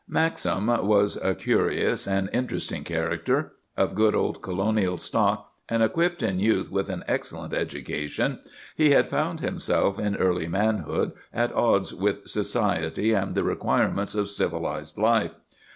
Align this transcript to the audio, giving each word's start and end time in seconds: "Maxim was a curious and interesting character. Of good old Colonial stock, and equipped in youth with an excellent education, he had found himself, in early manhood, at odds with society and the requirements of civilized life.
"Maxim 0.07 0.65
was 0.87 1.15
a 1.17 1.35
curious 1.35 2.07
and 2.07 2.27
interesting 2.33 2.83
character. 2.83 3.53
Of 3.77 3.93
good 3.93 4.15
old 4.15 4.41
Colonial 4.41 4.97
stock, 4.97 5.53
and 5.69 5.83
equipped 5.83 6.23
in 6.23 6.39
youth 6.39 6.71
with 6.71 6.89
an 6.89 7.03
excellent 7.07 7.53
education, 7.53 8.39
he 8.75 8.89
had 8.93 9.07
found 9.09 9.41
himself, 9.41 9.99
in 9.99 10.15
early 10.15 10.47
manhood, 10.47 11.11
at 11.31 11.53
odds 11.53 11.93
with 11.93 12.27
society 12.27 13.13
and 13.13 13.35
the 13.35 13.43
requirements 13.43 14.15
of 14.15 14.31
civilized 14.31 14.97
life. 14.97 15.33